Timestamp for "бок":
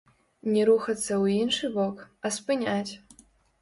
1.79-2.03